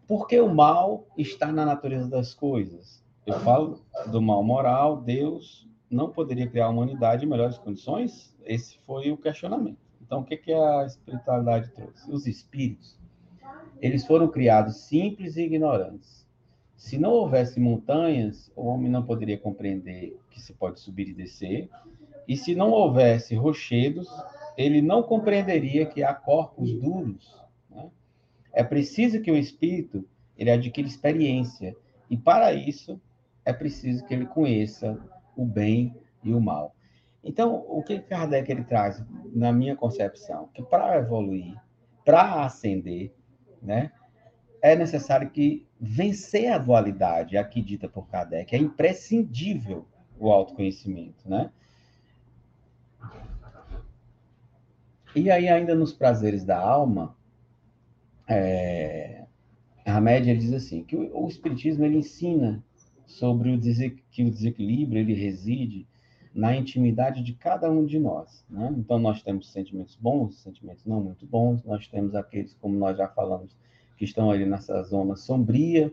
[0.06, 3.02] Por que o mal está na natureza das coisas?
[3.24, 3.80] Eu falo
[4.10, 8.36] do mal moral, Deus não poderia criar a humanidade em melhores condições?
[8.44, 9.83] Esse foi o questionamento.
[10.04, 12.10] Então, o que, que a espiritualidade trouxe?
[12.10, 12.98] Os espíritos,
[13.80, 16.26] eles foram criados simples e ignorantes.
[16.76, 21.70] Se não houvesse montanhas, o homem não poderia compreender que se pode subir e descer,
[22.28, 24.08] e se não houvesse rochedos,
[24.56, 27.34] ele não compreenderia que há corpos duros.
[27.70, 27.90] Né?
[28.52, 31.74] É preciso que o espírito ele adquira experiência,
[32.10, 33.00] e para isso
[33.44, 34.98] é preciso que ele conheça
[35.34, 36.74] o bem e o mal.
[37.24, 41.58] Então, o que Kardec ele traz, na minha concepção, que para evoluir,
[42.04, 43.14] para ascender,
[43.62, 43.90] né,
[44.60, 49.86] é necessário que vencer a dualidade, aqui dita por Kardec, é imprescindível
[50.18, 51.50] o autoconhecimento, né?
[55.16, 57.16] E aí, ainda nos prazeres da alma,
[58.28, 59.24] é,
[59.84, 62.62] a média diz assim, que o, o Espiritismo ele ensina
[63.06, 63.60] sobre o
[64.10, 65.86] que o desequilíbrio ele reside
[66.34, 68.44] na intimidade de cada um de nós.
[68.50, 68.74] Né?
[68.76, 73.08] Então, nós temos sentimentos bons, sentimentos não muito bons, nós temos aqueles, como nós já
[73.08, 73.56] falamos,
[73.96, 75.92] que estão ali nessa zona sombria,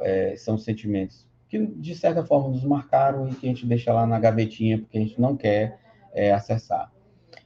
[0.00, 4.06] é, são sentimentos que, de certa forma, nos marcaram e que a gente deixa lá
[4.06, 5.80] na gavetinha porque a gente não quer
[6.12, 6.92] é, acessar.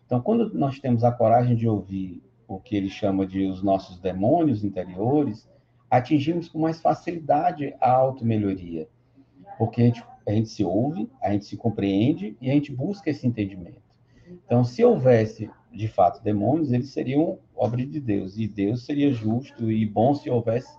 [0.05, 3.99] Então, quando nós temos a coragem de ouvir o que ele chama de os nossos
[3.99, 5.49] demônios interiores,
[5.89, 8.89] atingimos com mais facilidade a automelhoria.
[9.57, 13.11] Porque a gente, a gente se ouve, a gente se compreende e a gente busca
[13.11, 13.83] esse entendimento.
[14.45, 19.71] Então, se houvesse de fato demônios, eles seriam obra de Deus, e Deus seria justo
[19.71, 20.77] e bom se houvesse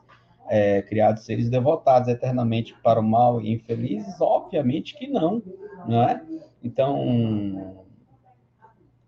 [0.47, 4.19] é, criado seres devotados eternamente para o mal e infelizes?
[4.19, 5.41] Obviamente que não,
[5.87, 6.23] não é?
[6.63, 7.85] Então,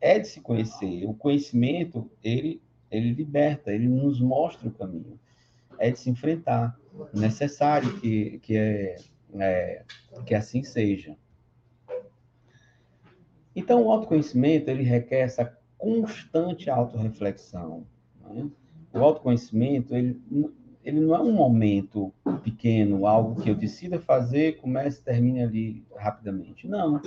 [0.01, 1.05] é de se conhecer.
[1.05, 5.19] O conhecimento, ele, ele liberta, ele nos mostra o caminho.
[5.77, 6.77] É de se enfrentar.
[7.13, 8.95] Necessário que, que, é,
[9.41, 9.83] é
[10.25, 11.15] que assim seja.
[13.55, 17.85] Então, o autoconhecimento, ele requer essa constante autorreflexão.
[18.21, 18.49] Né?
[18.93, 20.21] O autoconhecimento, ele,
[20.83, 25.85] ele não é um momento pequeno, algo que eu decida fazer, comece e termine ali
[25.95, 26.67] rapidamente.
[26.67, 27.01] Não,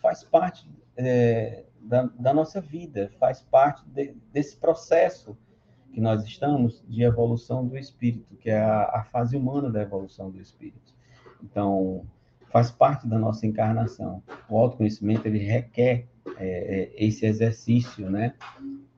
[0.00, 5.36] faz parte é, da, da, nossa vida, faz parte de, desse processo
[5.92, 10.30] que nós estamos de evolução do espírito, que é a, a fase humana da evolução
[10.30, 10.93] do espírito.
[11.44, 12.04] Então,
[12.50, 14.22] faz parte da nossa encarnação.
[14.48, 16.06] O autoconhecimento ele requer
[16.38, 18.34] é, é esse exercício, né?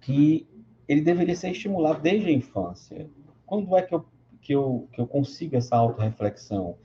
[0.00, 0.46] Que
[0.88, 3.08] ele deveria ser estimulado desde a infância.
[3.44, 4.06] Quando é que eu,
[4.40, 6.76] que eu, que eu consigo essa autorreflexão?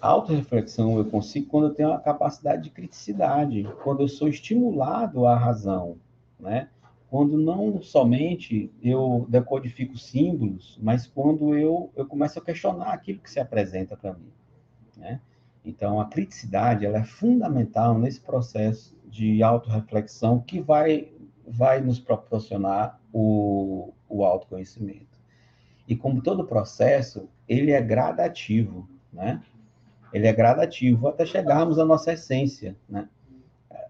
[0.00, 5.26] A autorreflexão eu consigo quando eu tenho uma capacidade de criticidade, quando eu sou estimulado
[5.26, 5.96] à razão,
[6.40, 6.68] né?
[7.12, 13.30] Quando não somente eu decodifico símbolos, mas quando eu, eu começo a questionar aquilo que
[13.30, 14.32] se apresenta para mim,
[14.96, 15.20] né?
[15.62, 21.12] Então, a criticidade ela é fundamental nesse processo de autorreflexão que vai,
[21.46, 25.18] vai nos proporcionar o, o autoconhecimento.
[25.86, 29.42] E como todo processo, ele é gradativo, né?
[30.14, 33.06] Ele é gradativo até chegarmos à nossa essência, né?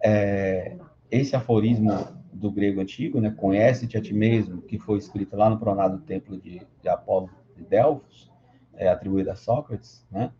[0.02, 0.76] É,
[1.08, 3.30] esse aforismo do grego antigo, né?
[3.30, 7.62] Conhece-te a ti mesmo, que foi escrito lá no pronado templo de, de Apolo de
[7.64, 8.30] Delfos,
[8.74, 10.32] é, atribuído a Sócrates, né?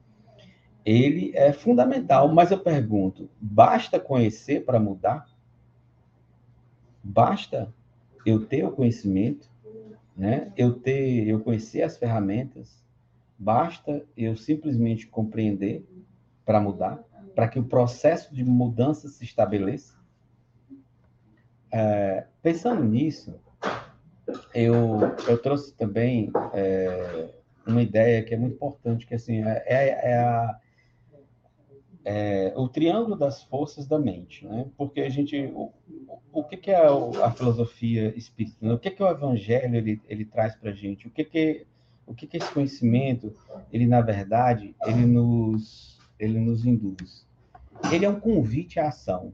[0.85, 5.27] Ele é fundamental, mas eu pergunto, basta conhecer para mudar?
[7.03, 7.73] Basta
[8.27, 9.53] eu ter o conhecimento?
[10.17, 10.53] né?
[10.57, 12.83] Eu ter, eu conhecer as ferramentas,
[13.38, 15.87] basta eu simplesmente compreender
[16.45, 17.03] para mudar,
[17.35, 19.97] para que o processo de mudança se estabeleça.
[21.72, 23.35] É, pensando nisso,
[24.54, 27.30] eu, eu trouxe também é,
[27.66, 30.58] uma ideia que é muito importante, que assim é, é, é a
[32.04, 34.66] é, o triângulo das forças da mente, né?
[34.76, 35.72] Porque a gente, o,
[36.32, 36.85] o que, que é
[37.22, 38.56] a filosofia espírita?
[38.61, 38.72] Né?
[38.72, 41.06] O que, que o evangelho ele, ele traz para a gente?
[41.06, 41.66] O que que
[42.04, 43.32] o que que esse conhecimento
[43.72, 47.26] ele na verdade ele nos ele nos induz?
[47.92, 49.32] Ele é um convite à ação.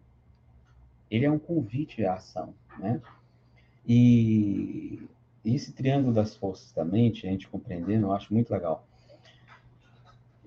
[1.11, 3.01] Ele é um convite à ação, né?
[3.87, 5.03] E
[5.45, 8.87] esse triângulo das forças da mente, a gente compreendendo, eu acho muito legal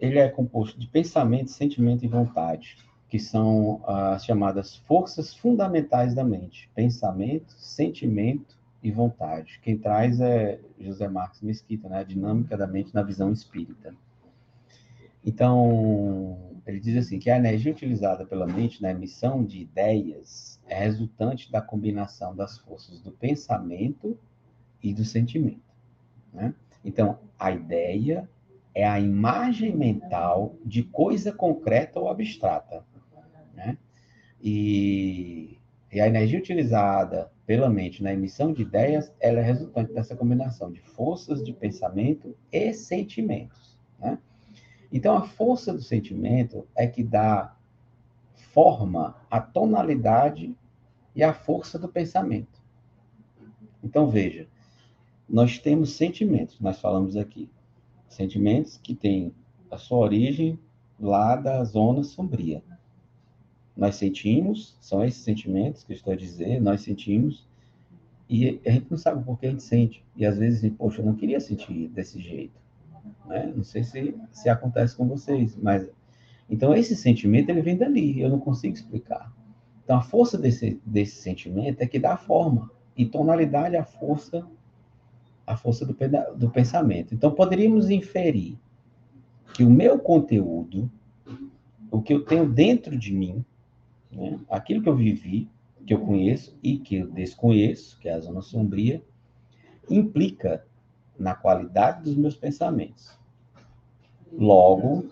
[0.01, 2.75] ele é composto de pensamento, sentimento e vontade,
[3.07, 9.59] que são as chamadas forças fundamentais da mente: pensamento, sentimento e vontade.
[9.61, 11.99] Quem traz é José Marcos Mesquita, né?
[11.99, 13.93] A dinâmica da mente na visão espírita.
[15.23, 20.75] Então, ele diz assim que a energia utilizada pela mente na emissão de ideias é
[20.75, 24.17] resultante da combinação das forças do pensamento
[24.81, 25.71] e do sentimento.
[26.33, 26.53] Né?
[26.83, 28.29] Então, a ideia
[28.73, 32.85] é a imagem mental de coisa concreta ou abstrata.
[33.53, 33.77] Né?
[34.41, 35.57] E,
[35.91, 40.71] e, a energia utilizada pela mente na emissão de ideias, ela é resultante dessa combinação
[40.71, 43.77] de forças de pensamento e sentimentos.
[43.99, 44.17] Né?
[44.91, 47.55] Então, a força do sentimento é que dá
[48.35, 50.55] forma à tonalidade
[51.15, 52.61] e à força do pensamento.
[53.83, 54.47] Então, veja,
[55.27, 57.49] nós temos sentimentos, nós falamos aqui.
[58.09, 59.33] Sentimentos que têm
[59.69, 60.59] a sua origem
[60.99, 62.61] lá da zona sombria.
[63.75, 67.47] Nós sentimos, são esses sentimentos que eu estou a dizer, nós sentimos,
[68.29, 70.03] e a gente não sabe por que a gente sente.
[70.15, 72.60] E às vezes, poxa, eu não queria sentir desse jeito.
[73.31, 73.51] Né?
[73.55, 75.89] Não sei se, se acontece com vocês, mas.
[76.49, 79.31] Então, esse sentimento, ele vem dali, eu não consigo explicar.
[79.83, 84.45] Então, a força desse, desse sentimento é que dá forma, e tonalidade é a força
[85.47, 85.95] a força do,
[86.37, 87.13] do pensamento.
[87.13, 88.57] Então, poderíamos inferir
[89.53, 90.89] que o meu conteúdo,
[91.89, 93.43] o que eu tenho dentro de mim,
[94.11, 95.49] né, aquilo que eu vivi,
[95.85, 99.03] que eu conheço e que eu desconheço, que é a zona sombria,
[99.89, 100.65] implica
[101.17, 103.19] na qualidade dos meus pensamentos.
[104.31, 105.05] Logo,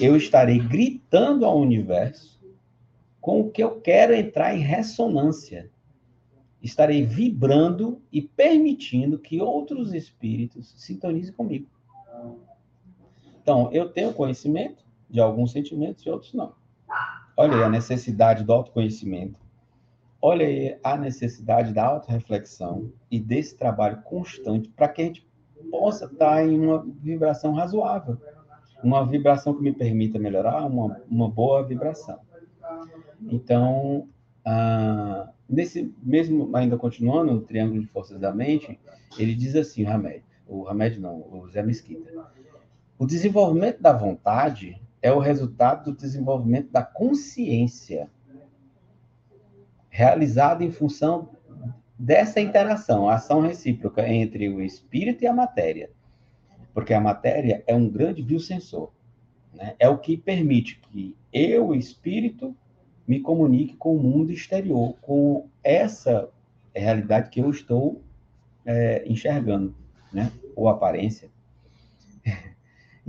[0.00, 2.40] eu estarei gritando ao universo
[3.20, 5.70] com o que eu quero entrar em ressonância
[6.66, 11.68] estarei vibrando e permitindo que outros espíritos sintonizem comigo.
[13.40, 16.52] Então, eu tenho conhecimento de alguns sentimentos e outros não.
[17.36, 19.38] Olha aí a necessidade do autoconhecimento.
[20.20, 25.28] Olha aí a necessidade da autorreflexão e desse trabalho constante para que a gente
[25.70, 28.18] possa estar em uma vibração razoável.
[28.82, 32.18] Uma vibração que me permita melhorar, uma, uma boa vibração.
[33.22, 34.08] Então,
[34.44, 38.78] ah, nesse mesmo, ainda continuando no Triângulo de Forças da Mente,
[39.18, 42.12] ele diz assim, o Hamed, o Hamed não, o Zé Mesquita,
[42.98, 48.10] o desenvolvimento da vontade é o resultado do desenvolvimento da consciência,
[49.88, 51.30] realizado em função
[51.98, 55.90] dessa interação, a ação recíproca entre o espírito e a matéria.
[56.76, 58.90] Porque a matéria é um grande biosensor.
[59.54, 59.74] Né?
[59.78, 62.54] É o que permite que eu, espírito,
[63.08, 66.28] me comunique com o mundo exterior, com essa
[66.74, 68.02] realidade que eu estou
[68.66, 69.74] é, enxergando,
[70.12, 70.30] né?
[70.54, 71.30] ou aparência.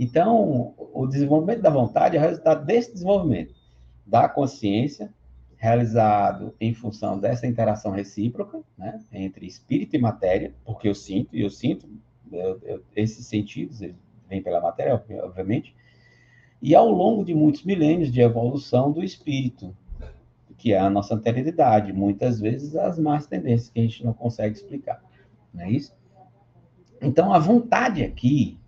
[0.00, 3.52] Então, o desenvolvimento da vontade é resultado desse desenvolvimento,
[4.06, 5.12] da consciência,
[5.56, 11.40] realizado em função dessa interação recíproca, né, entre espírito e matéria, porque eu sinto, e
[11.40, 11.88] eu sinto,
[12.32, 13.80] eu, eu, esses sentidos
[14.28, 15.74] vêm pela matéria, obviamente,
[16.60, 19.74] e ao longo de muitos milênios de evolução do espírito,
[20.56, 24.56] que é a nossa anterioridade, muitas vezes as más tendências que a gente não consegue
[24.56, 25.02] explicar,
[25.54, 25.96] não é isso?
[27.00, 28.58] Então, a vontade aqui,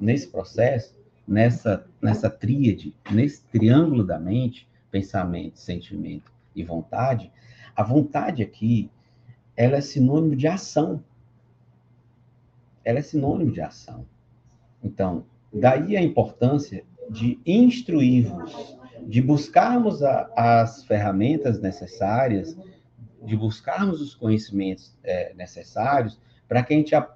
[0.00, 0.96] nesse processo,
[1.26, 7.32] nessa, nessa tríade, nesse triângulo da mente, pensamento, sentimento e vontade,
[7.74, 8.90] a vontade aqui,
[9.56, 11.02] ela é sinônimo de ação.
[12.90, 14.04] Ela é sinônimo de ação.
[14.82, 22.56] Então, daí a importância de instruirmos de buscarmos a, as ferramentas necessárias,
[23.22, 26.18] de buscarmos os conhecimentos é, necessários
[26.48, 27.08] para que a gente a,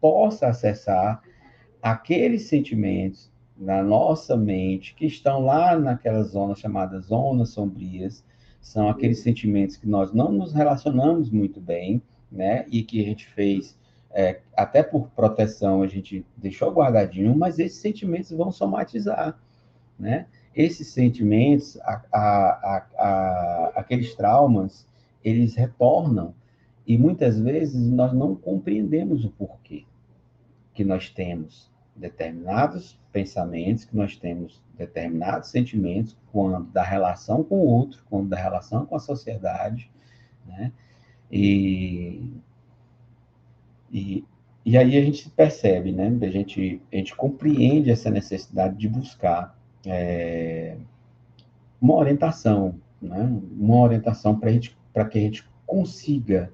[0.00, 1.22] possa acessar
[1.82, 8.24] aqueles sentimentos na nossa mente que estão lá naquelas zonas chamadas zonas sombrias,
[8.60, 12.64] são aqueles sentimentos que nós não nos relacionamos muito bem, né?
[12.70, 13.78] E que a gente fez
[14.12, 19.38] é, até por proteção a gente deixou guardadinho, mas esses sentimentos vão somatizar,
[19.98, 20.26] né?
[20.54, 24.86] esses sentimentos, a, a, a, aqueles traumas,
[25.24, 26.34] eles retornam
[26.86, 29.84] e muitas vezes nós não compreendemos o porquê
[30.74, 37.66] que nós temos determinados pensamentos, que nós temos determinados sentimentos quando da relação com o
[37.66, 39.90] outro, quando da relação com a sociedade,
[40.46, 40.72] né?
[41.30, 42.32] E,
[43.92, 44.24] e,
[44.64, 46.16] e aí a gente percebe, né?
[46.20, 50.76] A gente, a gente compreende essa necessidade de buscar é,
[51.80, 53.22] uma orientação, né?
[53.58, 56.52] uma orientação para que a gente consiga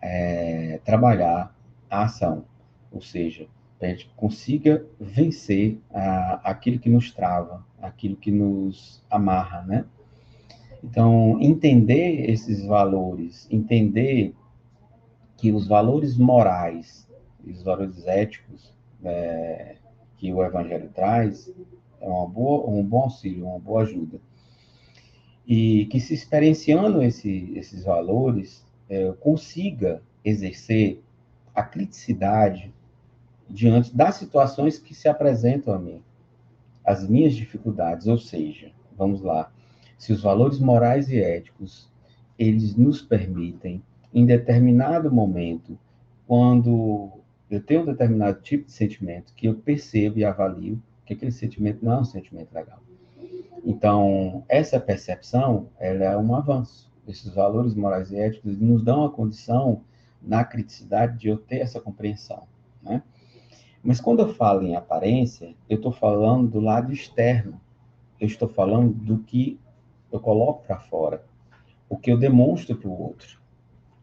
[0.00, 1.54] é, trabalhar
[1.88, 2.44] a ação,
[2.90, 3.46] ou seja,
[3.80, 9.84] a gente consiga vencer a, aquilo que nos trava, aquilo que nos amarra, né?
[10.84, 14.34] Então, entender esses valores, entender
[15.42, 17.04] que os valores morais,
[17.44, 18.72] os valores éticos
[19.02, 19.74] é,
[20.16, 21.52] que o Evangelho traz,
[22.00, 24.20] é uma boa, um bom auxílio, uma boa ajuda.
[25.44, 31.02] E que se experienciando esse, esses valores, é, consiga exercer
[31.52, 32.72] a criticidade
[33.50, 36.00] diante das situações que se apresentam a mim,
[36.84, 39.50] as minhas dificuldades, ou seja, vamos lá,
[39.98, 41.90] se os valores morais e éticos
[42.38, 43.82] eles nos permitem,
[44.12, 45.78] em determinado momento,
[46.26, 47.10] quando
[47.50, 51.84] eu tenho um determinado tipo de sentimento que eu percebo e avalio, que aquele sentimento
[51.84, 52.80] não é um sentimento legal.
[53.64, 56.90] Então, essa percepção, ela é um avanço.
[57.06, 59.82] Esses valores morais e éticos nos dão a condição,
[60.20, 62.44] na criticidade, de eu ter essa compreensão,
[62.82, 63.02] né?
[63.82, 67.60] Mas quando eu falo em aparência, eu estou falando do lado externo.
[68.20, 69.58] Eu estou falando do que
[70.12, 71.24] eu coloco para fora,
[71.88, 73.41] o que eu demonstro para o outro.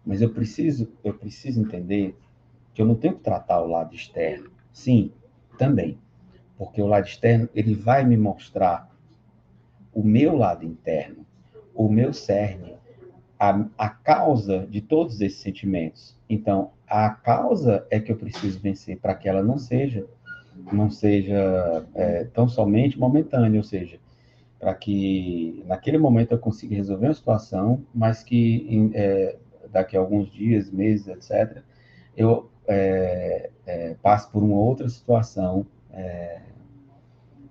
[0.09, 2.17] Mas eu preciso, eu preciso entender
[2.73, 4.49] que eu não tenho que tratar o lado externo.
[4.73, 5.11] Sim,
[5.57, 5.97] também
[6.59, 8.93] porque o lado externo ele vai me mostrar
[9.93, 11.25] o meu lado interno,
[11.73, 12.75] o meu cerne,
[13.39, 16.17] a, a causa de todos esses sentimentos.
[16.29, 20.05] Então, a causa é que eu preciso vencer para que ela não seja
[20.73, 23.97] não seja é, tão somente momentânea, ou seja,
[24.59, 29.37] para que naquele momento eu consiga resolver uma situação, mas que é,
[29.71, 31.63] daqui a alguns dias, meses, etc.,
[32.15, 36.41] eu é, é, passe por uma outra situação é,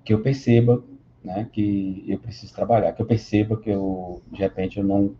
[0.04, 0.82] que eu perceba
[1.22, 5.14] né, que eu preciso trabalhar, que eu perceba que eu, de repente, eu não,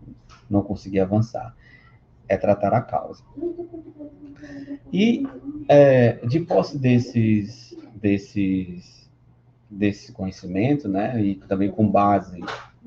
[0.49, 1.55] não consegui avançar.
[2.29, 3.23] é tratar a causa.
[4.93, 5.27] E
[5.69, 9.11] é, de posse desses, desses,
[9.69, 12.41] desse conhecimento, né, e também com base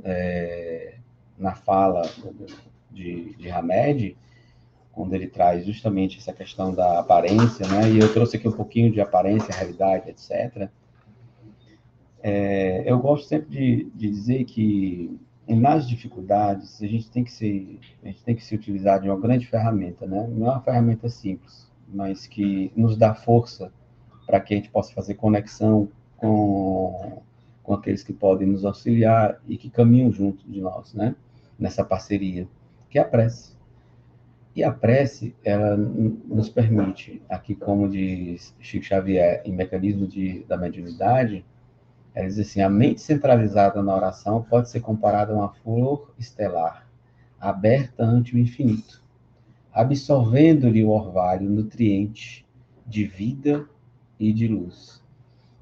[0.03, 0.95] é,
[1.38, 2.03] na fala
[2.92, 4.18] de, de Hamed,
[4.92, 8.92] quando ele traz justamente essa questão da aparência, né, e eu trouxe aqui um pouquinho
[8.92, 10.70] de aparência, realidade, etc.
[12.22, 15.18] É, eu gosto sempre de, de dizer que
[15.48, 19.20] nas dificuldades a gente tem que se a gente tem que se utilizar de uma
[19.20, 20.28] grande ferramenta, né?
[20.32, 23.72] Não é uma ferramenta simples, mas que nos dá força
[24.26, 27.22] para que a gente possa fazer conexão com,
[27.64, 31.16] com aqueles que podem nos auxiliar e que caminham junto de nós, né?
[31.58, 32.48] Nessa parceria,
[32.92, 33.58] que é a prece.
[34.56, 40.58] E a prece, ela nos permite, aqui como diz Chico Xavier, em Mecanismo de, da
[40.58, 41.44] Mediunidade,
[42.14, 46.86] ela diz assim, a mente centralizada na oração pode ser comparada a uma flor estelar,
[47.39, 49.02] aberta ante o infinito
[49.74, 52.46] absorvendo-lhe o orvalho nutriente
[52.86, 53.66] de vida
[54.20, 55.02] e de luz.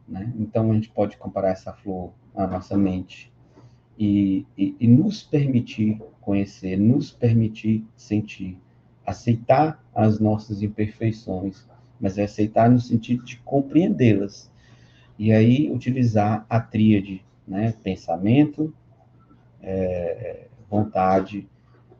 [0.08, 0.34] Né?
[0.38, 3.32] Então, a gente pode comparar essa flor à nossa mente
[4.00, 8.58] e, e, e nos permitir conhecer, nos permitir sentir,
[9.06, 11.68] aceitar as nossas imperfeições,
[12.00, 14.50] mas é aceitar no sentido de compreendê-las.
[15.18, 17.74] E aí, utilizar a tríade, né?
[17.84, 18.74] pensamento,
[19.62, 21.45] é, vontade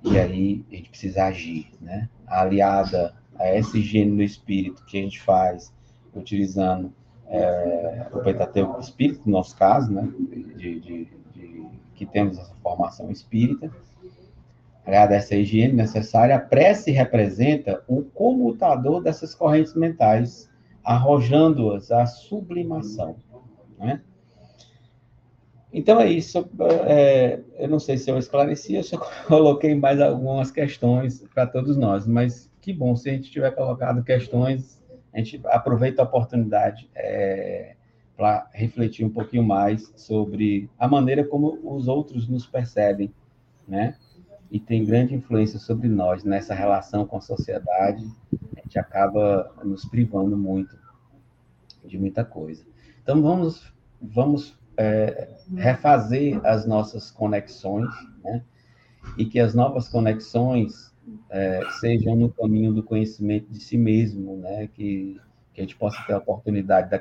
[0.04, 2.10] e aí a gente precisa agir, né?
[2.26, 5.74] Aliada a esse gênio do espírito que a gente faz
[6.16, 6.94] utilizando
[7.28, 10.10] é, o Pentateuco espírito, no nosso caso, né?
[10.56, 11.08] De, de,
[12.00, 13.70] que temos essa formação espírita,
[14.86, 20.50] aliada essa higiene necessária, a prece representa um comutador dessas correntes mentais,
[20.82, 23.18] arrojando-as à sublimação,
[23.78, 24.02] né?
[25.74, 26.50] Então é isso.
[26.88, 28.98] É, eu não sei se eu esclareci, eu só
[29.28, 34.02] coloquei mais algumas questões para todos nós, mas que bom se a gente tiver colocado
[34.04, 34.82] questões,
[35.14, 37.76] a gente aproveita a oportunidade é,
[38.20, 43.14] para refletir um pouquinho mais sobre a maneira como os outros nos percebem,
[43.66, 43.96] né?
[44.52, 48.06] E tem grande influência sobre nós nessa relação com a sociedade.
[48.58, 50.78] A gente acaba nos privando muito
[51.86, 52.66] de muita coisa.
[53.02, 57.90] Então vamos vamos é, refazer as nossas conexões,
[58.22, 58.44] né?
[59.18, 60.94] E que as novas conexões
[61.30, 64.68] é, sejam no caminho do conhecimento de si mesmo, né?
[64.68, 65.18] Que,
[65.54, 67.00] que a gente possa ter a oportunidade da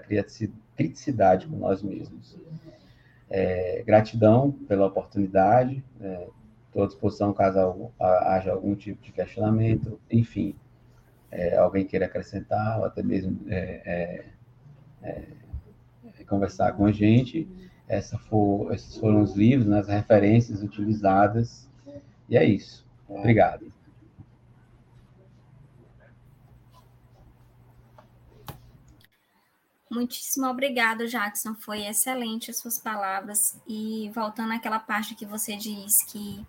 [0.78, 2.38] criticidade com nós mesmos.
[3.28, 5.84] É, gratidão pela oportunidade,
[6.66, 10.54] estou à disposição caso haja algum tipo de questionamento, enfim,
[11.30, 14.24] é, alguém queira acrescentar, ou até mesmo é,
[15.02, 15.24] é,
[16.26, 17.48] conversar com a gente.
[17.88, 21.68] Essa for, esses foram os livros, né, as referências utilizadas.
[22.28, 22.86] E é isso.
[23.08, 23.72] Obrigado.
[29.90, 31.54] Muitíssimo obrigado, Jackson.
[31.54, 33.56] Foi excelente as suas palavras.
[33.66, 36.46] E voltando àquela parte que você diz que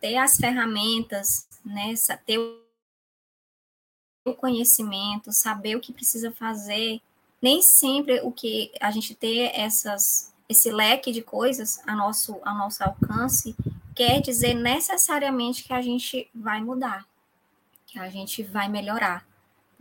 [0.00, 1.94] ter as ferramentas, né,
[2.26, 2.38] ter
[4.24, 7.00] o conhecimento, saber o que precisa fazer,
[7.40, 12.52] nem sempre o que a gente ter essas esse leque de coisas a nosso, a
[12.52, 13.56] nosso alcance,
[13.94, 17.06] quer dizer necessariamente que a gente vai mudar,
[17.86, 19.26] que a gente vai melhorar.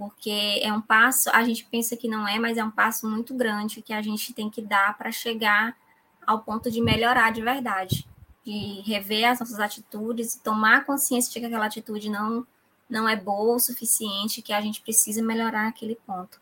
[0.02, 3.36] Porque é um passo, a gente pensa que não é, mas é um passo muito
[3.36, 5.78] grande que a gente tem que dar para chegar
[6.26, 8.08] ao ponto de melhorar de verdade,
[8.44, 12.48] de rever as nossas atitudes, tomar consciência de que aquela atitude não,
[12.90, 16.42] não é boa o suficiente, que a gente precisa melhorar aquele ponto.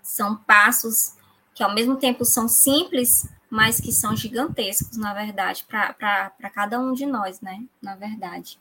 [0.00, 1.16] São passos
[1.56, 6.92] que ao mesmo tempo são simples, mas que são gigantescos, na verdade, para cada um
[6.92, 7.64] de nós, né?
[7.82, 8.60] Na verdade.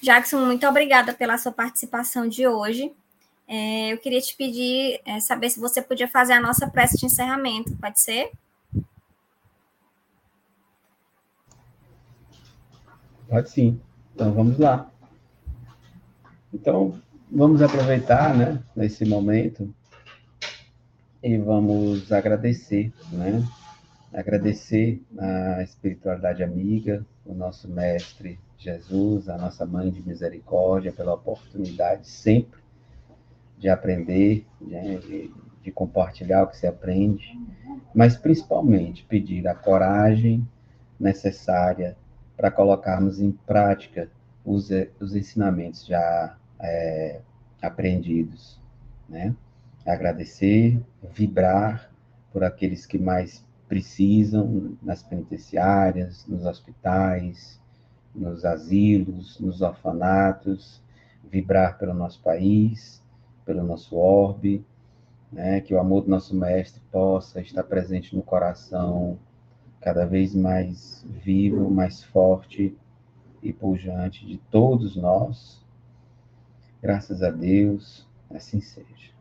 [0.00, 2.94] Jackson, muito obrigada pela sua participação de hoje.
[3.48, 7.06] É, eu queria te pedir, é, saber se você podia fazer a nossa prece de
[7.06, 8.32] encerramento, pode ser?
[13.28, 13.80] Pode sim.
[14.14, 14.90] Então vamos lá.
[16.52, 19.72] Então vamos aproveitar, né, nesse momento
[21.22, 23.46] e vamos agradecer, né,
[24.12, 32.08] agradecer a espiritualidade amiga, o nosso mestre Jesus, a nossa mãe de misericórdia, pela oportunidade
[32.08, 32.65] sempre
[33.58, 35.32] de aprender, né, de,
[35.62, 37.38] de compartilhar o que se aprende,
[37.94, 40.46] mas principalmente pedir a coragem
[40.98, 41.96] necessária
[42.36, 44.10] para colocarmos em prática
[44.44, 44.68] os,
[45.00, 47.20] os ensinamentos já é,
[47.60, 48.60] aprendidos,
[49.08, 49.34] né?
[49.84, 50.80] Agradecer,
[51.12, 51.90] vibrar
[52.32, 57.60] por aqueles que mais precisam nas penitenciárias, nos hospitais,
[58.14, 60.82] nos asilos, nos orfanatos,
[61.30, 63.02] vibrar pelo nosso país,
[63.46, 64.62] pelo nosso orbe,
[65.32, 65.60] né?
[65.62, 69.18] que o amor do nosso Mestre possa estar presente no coração,
[69.80, 72.76] cada vez mais vivo, mais forte
[73.42, 75.64] e pujante de todos nós.
[76.82, 79.15] Graças a Deus, assim seja.